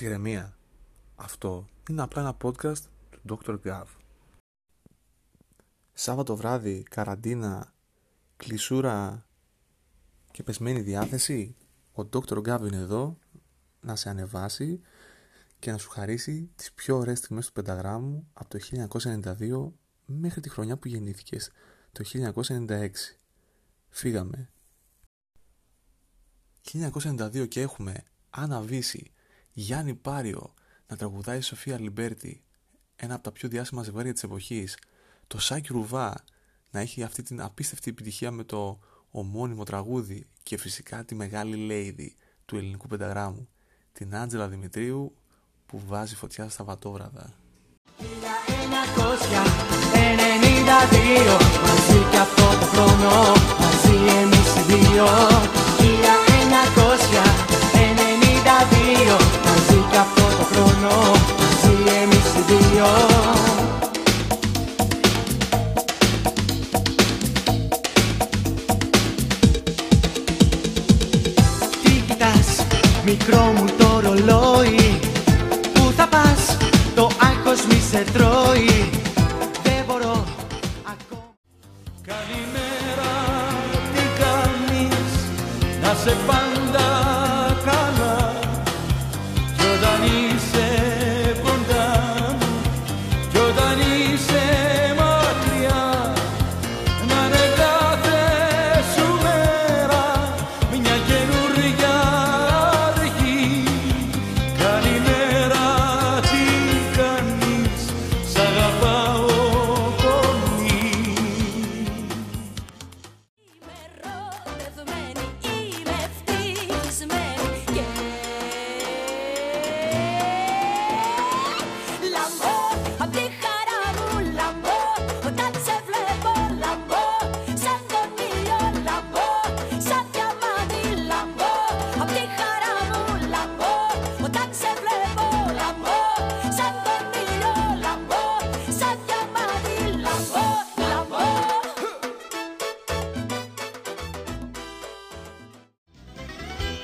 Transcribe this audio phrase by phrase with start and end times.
[0.00, 0.56] ψυχραιμία.
[1.16, 2.78] Αυτό είναι απλά ένα podcast
[3.22, 3.58] του Dr.
[3.64, 3.84] Gav.
[5.92, 7.74] Σάββατο βράδυ, καραντίνα,
[8.36, 9.26] κλεισούρα
[10.30, 11.56] και πεσμένη διάθεση.
[11.92, 12.36] Ο Dr.
[12.36, 13.18] Gav είναι εδώ
[13.80, 14.80] να σε ανεβάσει
[15.58, 18.58] και να σου χαρίσει τις πιο ωραίες στιγμές του πενταγράμμου από το
[18.98, 19.72] 1992
[20.04, 21.50] μέχρι τη χρονιά που γεννήθηκες,
[21.92, 22.90] το 1996.
[23.88, 24.50] Φύγαμε.
[26.72, 29.12] 1992 και έχουμε Άννα Βίσση,
[29.60, 30.54] Γιάννη Πάριο
[30.86, 32.42] να τραγουδάει η Σοφία Λιμπέρτη,
[32.96, 34.76] ένα από τα πιο διάσημα ζευγάρια της εποχής,
[35.26, 36.24] το Σάκη Ρουβά
[36.70, 38.78] να έχει αυτή την απίστευτη επιτυχία με το
[39.10, 42.08] ομώνυμο τραγούδι και φυσικά τη μεγάλη Lady
[42.44, 43.48] του ελληνικού πενταγράμμου,
[43.92, 45.14] την Άντζελα Δημητρίου
[45.66, 47.34] που βάζει φωτιά στα Σαββατόβραδα.
[47.98, 48.04] 1992
[51.62, 55.59] μαζί κι αυτό το χρόνο μαζί εμείς οι δύο
[60.40, 60.88] το χρόνο
[61.38, 62.86] μαζί εμείς οι δύο.
[71.82, 72.66] Τι κοιτάς
[73.04, 74.49] μικρό μου το ρολόι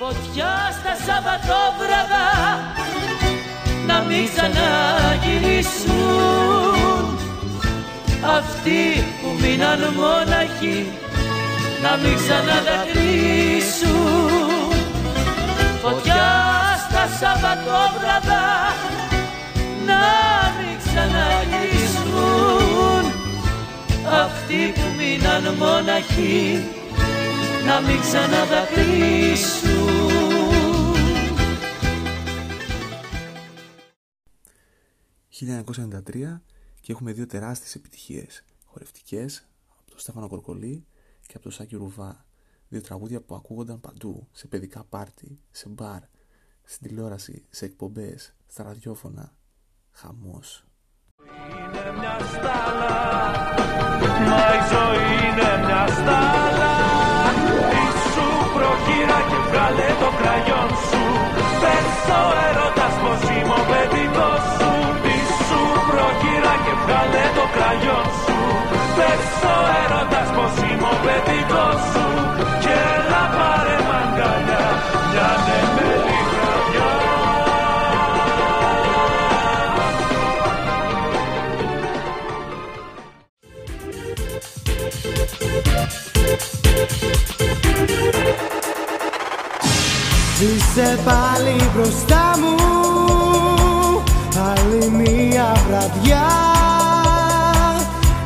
[0.00, 2.26] Φωτιά στα Σαββατόβραδα
[3.86, 7.04] να μην ξαναγυρίσουν.
[8.36, 8.82] Αυτοί
[9.20, 10.78] που μείναν μόναχοι
[11.82, 14.72] να μην ξαναδακρύσουν
[15.82, 16.26] Φωτιά
[16.88, 18.44] στα Σαββατόβραδα
[19.86, 20.02] να
[20.58, 23.02] μην ξαναγυρίσουν.
[24.24, 26.38] Αυτοί που μείναν μόναχοι
[27.68, 29.78] να μην ξαναδακρύσουν
[35.40, 36.40] 1993
[36.80, 38.44] και έχουμε δύο τεράστιες επιτυχίες.
[38.64, 39.48] Χορευτικές
[39.78, 40.86] από τον Στέφανο Κορκολί
[41.26, 42.24] και από τον Σάκη Ρουβά.
[42.68, 46.00] Δύο τραγούδια που ακούγονταν παντού σε παιδικά πάρτι, σε μπαρ
[46.62, 49.32] στην τηλεόραση, σε εκπομπές, στα ραδιόφωνα.
[49.90, 50.64] Χαμός.
[51.24, 53.02] Είναι μια στάλα,
[54.28, 56.28] μα η ζωή είναι μια στάλα.
[56.28, 56.37] Ήσου
[58.88, 61.02] προχείρα και βγάλε το κραγιόν σου.
[61.62, 64.70] Πες ο έρωτας πως είμαι ο παιδικός σου.
[65.16, 68.36] Ήσου προχείρα και βγάλε το κραγιόν σου.
[68.96, 72.57] Πες ο έρωτας πως είμαι ο παιδικός σου
[90.78, 92.56] Είσαι πάλι μπροστά μου.
[94.50, 96.26] Άλλη μία βραδιά.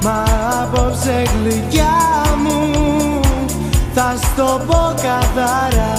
[0.03, 0.25] Μα
[0.62, 1.97] απόψε γλυκιά
[2.43, 2.61] μου.
[3.94, 5.93] Θα στο πω καθαρά.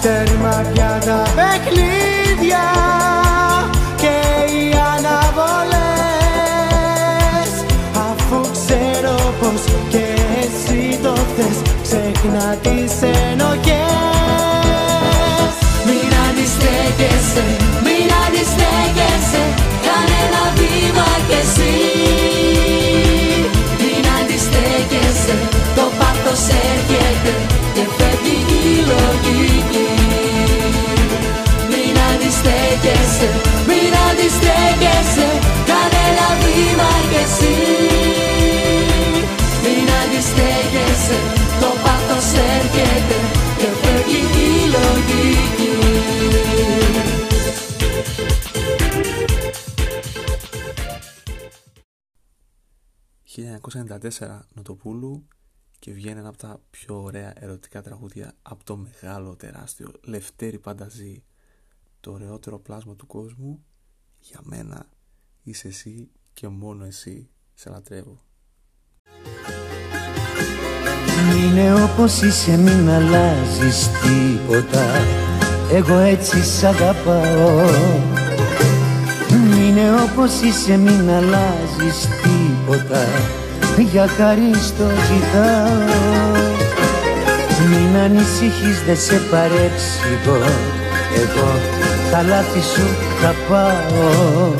[0.00, 2.64] Τέρμα πια τα παιχνίδια
[3.96, 4.16] Και
[4.52, 5.80] οι αναβολές.
[7.94, 10.04] Αφού ξέρω πως και
[10.40, 13.99] εσύ το θες Ξέχνα τις ενοχές
[17.00, 17.29] this
[53.60, 55.26] 1994 Νοτοπούλου
[55.78, 61.22] και βγαίνει ένα από τα πιο ωραία ερωτικά τραγούδια από το μεγάλο τεράστιο Λευτέρη Πανταζή.
[62.00, 63.64] Το ωραιότερο πλάσμα του κόσμου
[64.18, 64.86] για μένα
[65.42, 67.30] είσαι εσύ και μόνο εσύ.
[67.54, 68.20] Σε λατρεύω.
[71.36, 74.86] Είναι όπως είσαι μην αλλάζεις τίποτα.
[75.72, 77.68] Εγώ έτσι σ' αγαπάω.
[79.30, 83.39] Είναι όπως είσαι μην αλλάζεις τίποτα
[83.80, 86.30] Για χαρί στο ζητάω
[87.68, 90.36] Μην ανησυχείς δεν σε παρέξηγω
[91.14, 91.50] Εγώ.
[92.10, 92.86] Τα λάθη σου
[93.20, 94.52] θα πάω.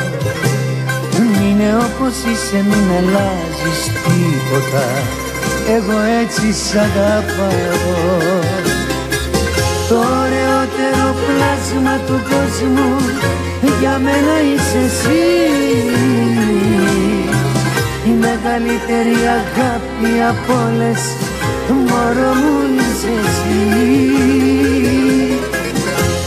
[1.43, 4.87] Είναι όπως είσαι μην αλλάζεις τίποτα.
[5.77, 8.19] Εγώ έτσι σ' αγαπάω.
[9.89, 12.97] Το ωραιότερο πλάσμα του κόσμου
[13.81, 15.61] Για μένα είσαι εσύ
[18.05, 21.03] Η μεγαλύτερη αγάπη από όλες
[21.69, 23.61] Μωρό μου είσαι εσύ.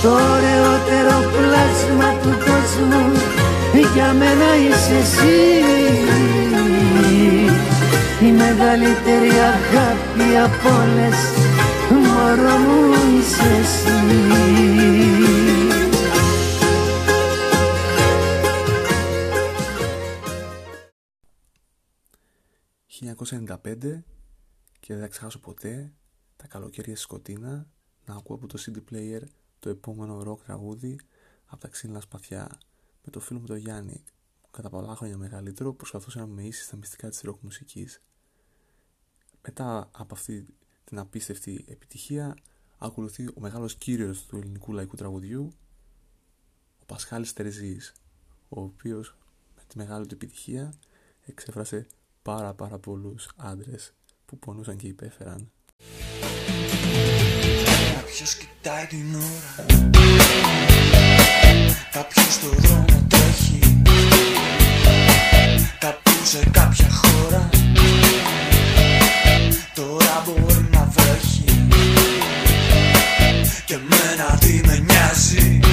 [0.01, 3.11] Το ωραιότερο πλάσμα του κόσμου
[3.93, 5.41] για μένα είσαι εσύ.
[8.27, 11.17] Η μεγαλύτερη αγάπη από όλες
[11.89, 15.22] μωρό μου είσαι εσύ
[23.17, 23.55] 1995
[24.79, 25.93] και δεν θα ξεχάσω ποτέ
[26.35, 27.67] τα καλοκαίρια στη Σκοτίνα
[28.05, 29.21] να ακούω από το CD player
[29.59, 30.99] το επόμενο rock τραγούδι
[31.45, 32.57] από τα ξύλινα σπαθιά
[33.03, 34.03] με το φίλο μου τον Γιάννη
[34.41, 38.01] που κατά πολλά χρόνια μεγαλύτερο προσπαθούσε να με ίσει στα μυστικά της rock μουσικής.
[39.41, 40.45] Μετά από αυτή
[40.83, 42.37] την απίστευτη επιτυχία
[42.77, 45.53] ακολουθεί ο μεγάλος κύριος του ελληνικού λαϊκού τραγουδιού
[46.79, 47.93] ο Πασχάλης Τερζής
[48.49, 49.17] ο οποίος
[49.55, 50.73] με τη μεγάλη του επιτυχία
[51.25, 51.87] εξέφρασε
[52.23, 53.93] πάρα πάρα πολλούς άντρες
[54.25, 55.51] που πονούσαν και υπέφεραν.
[57.93, 59.89] Κάποιος κοιτάει την ώρα.
[61.91, 63.81] Κάποιος στο δρόμο τρέχει.
[65.79, 67.49] Κάπου σε κάποια χώρα.
[69.75, 71.43] Τώρα μπορεί να βρέχει.
[73.65, 75.72] Και μένα τι με νοιάζει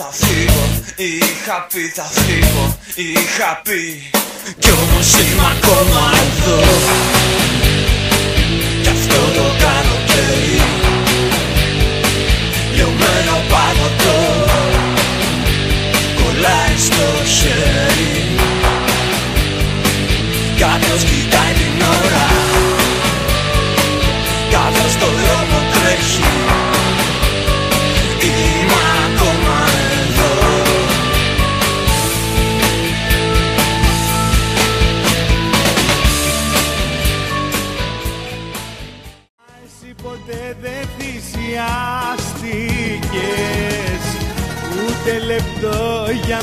[0.00, 0.64] θα φύγω
[0.96, 2.78] Είχα πει θα φύγω.
[2.94, 4.10] Είχα πει.
[4.58, 6.58] Κι όμως είμαι ακόμα εδώ.
[8.82, 10.60] Κι αυτό το καλοκαίρι
[12.74, 14.20] Λιωμένο παγωτό
[16.18, 18.36] Κολλάει στο χέρι.
[20.58, 21.67] Κάποιος κοιτάει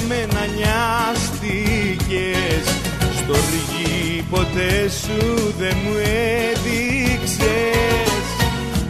[0.08, 1.96] για μένα νοιάστηκες.
[3.18, 5.96] Στο ρηγί ποτέ σου δεν μου
[6.50, 8.24] έδειξες.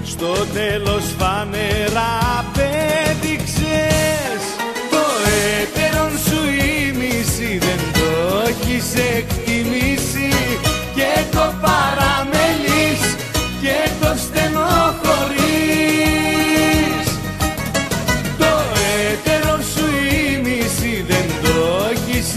[0.05, 4.41] Στο τέλος φανερά πέδειξες
[4.89, 5.05] Το
[5.61, 6.39] έτερον σου
[6.87, 8.09] ήμιση δεν το
[8.47, 10.29] έχεις εκτιμήσει.
[10.95, 13.01] Και το παραμελείς
[13.61, 16.04] και το στενοχωρείς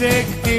[0.01, 0.58] έχεις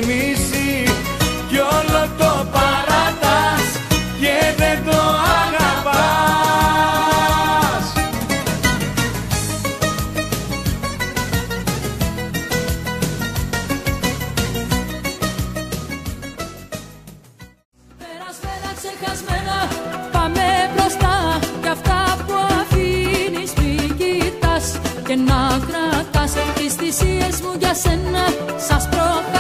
[27.82, 28.24] σένα
[28.68, 29.39] Σας προχαρτί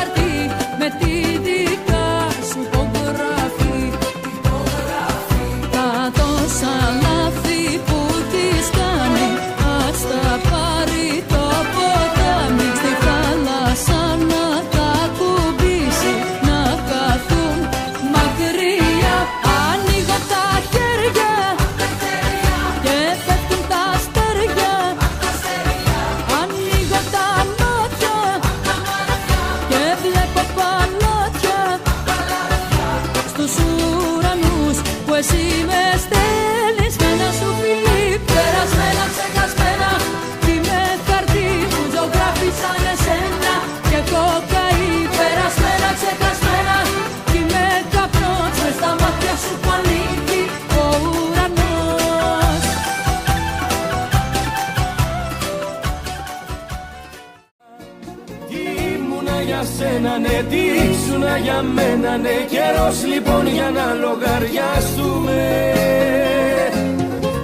[61.60, 65.40] για μένα ναι καιρός λοιπόν για να λογαριαστούμε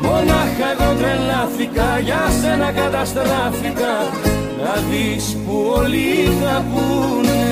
[0.02, 3.94] Μονάχα εγώ τρελάθηκα για σένα καταστράφηκα.
[4.62, 6.08] Να δεις που όλοι
[6.42, 7.44] θα πούνε.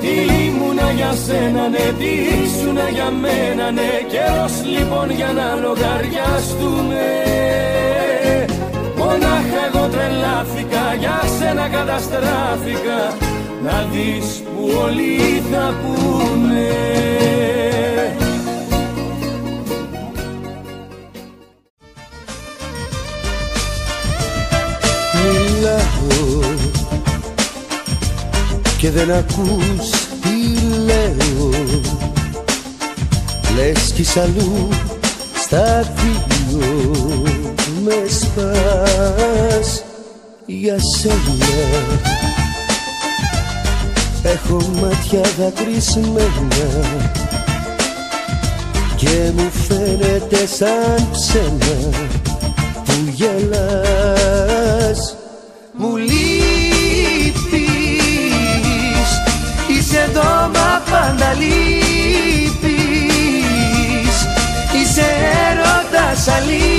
[0.00, 0.14] Τι
[0.44, 2.10] ήμουνα για σένα ναι τι
[2.42, 3.92] ήσουνα για μένα ναι.
[4.12, 7.04] Καιρός λοιπόν για να λογαριαστούμε
[8.98, 12.98] Μονάχα εγώ τρελάθηκα για σένα καταστράφηκα
[13.64, 16.72] να δεις που όλοι θα πούνε.
[25.14, 26.54] Μιλάω
[28.78, 29.90] και δεν ακούς
[30.20, 31.50] τι λέω.
[33.56, 34.68] Λες κι είσαι αλλού
[35.44, 36.92] στα δύο
[37.84, 39.84] με σπάς
[40.46, 42.43] για σένα
[44.26, 46.48] Έχω μάτια δακρυσμένα
[48.96, 51.90] και μου φαίνεται σαν ψέμα
[52.84, 55.16] που γελάς
[55.76, 56.20] Μου λείπεις.
[59.68, 62.84] Είσαι εδώ μα πάντα λείπεις.
[64.74, 65.06] Είσαι
[65.48, 66.72] έρωτας αλήθης.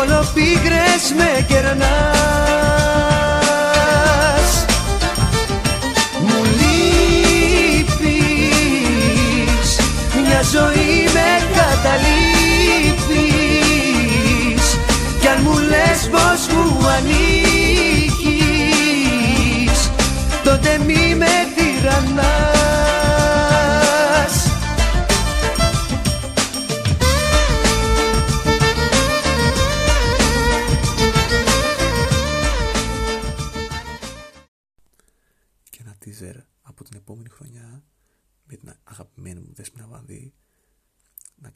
[0.00, 2.15] Όλο πίγρες με κερνάς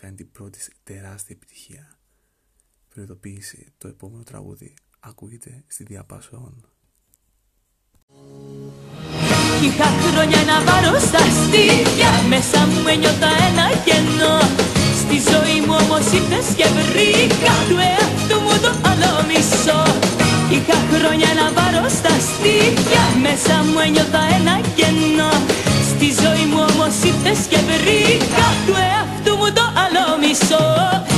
[0.00, 1.98] κάνει την πρώτη της τεράστια επιτυχία.
[2.88, 4.74] Προειδοποίηση, το επόμενο τραγούδι.
[5.00, 6.52] Ακούγεται στη διαπάσεων.
[9.64, 14.36] Είχα χρόνια να πάρω στα στήθια Μέσα μου ένιωθα ένα κενό.
[15.00, 17.54] Στη ζωή μου όμως ήρθες και βρήκα.
[17.68, 19.82] Του εαυτού μου το άλλο μισό.
[20.54, 25.32] Είχα χρόνια να πάρω στα στήθια Μέσα μου ένιωθα ένα κενό
[30.34, 31.09] so